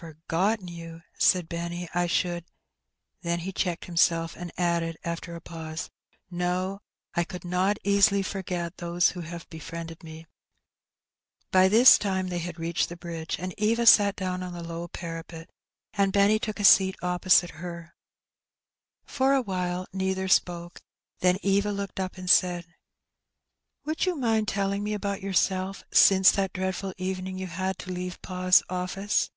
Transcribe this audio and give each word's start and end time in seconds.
Forgotten 0.00 0.66
you!" 0.68 1.02
said 1.18 1.46
Benny." 1.46 1.86
I 1.94 2.06
should 2.06 2.44
^" 2.46 2.46
Then 3.20 3.40
he 3.40 3.52
checked 3.52 3.84
himself, 3.84 4.34
and 4.34 4.50
added, 4.56 4.96
after 5.04 5.34
a 5.36 5.42
pause," 5.42 5.90
No, 6.30 6.80
I 7.14 7.22
could 7.22 7.44
not 7.44 7.76
easily 7.84 8.22
forget 8.22 8.78
those 8.78 9.10
who 9.10 9.20
have 9.20 9.46
befriended 9.50 10.02
me." 10.02 10.24
By 11.50 11.68
this 11.68 11.98
time 11.98 12.28
they 12.28 12.38
had 12.38 12.58
reached 12.58 12.88
the 12.88 12.96
bridge, 12.96 13.36
and 13.38 13.52
Eva 13.58 13.84
sat 13.84 14.16
down 14.16 14.42
on 14.42 14.54
the 14.54 14.62
low 14.62 14.88
parapet, 14.88 15.50
and 15.92 16.14
Benny 16.14 16.38
took 16.38 16.58
a 16.58 16.64
seat 16.64 16.96
The 17.02 17.18
Question 17.18 17.30
Settled. 17.48 17.60
271 17.60 17.90
opposite 17.90 19.20
her. 19.20 19.24
For 19.26 19.34
awhile 19.34 19.86
neither 19.92 20.28
spoke^ 20.28 20.80
then 21.18 21.36
Eva 21.42 21.72
looked 21.72 22.00
up 22.00 22.16
and 22.16 22.30
said— 22.30 22.64
"Would 23.84 24.06
you 24.06 24.16
mind 24.16 24.48
telling 24.48 24.82
me 24.82 24.94
about 24.94 25.20
yourself 25.22 25.84
since 25.92 26.30
that 26.30 26.54
dreadful 26.54 26.94
evening 26.96 27.36
you 27.36 27.48
had 27.48 27.78
to 27.80 27.92
leave 27.92 28.22
pa's 28.22 28.62
oflSce?'' 28.70 29.28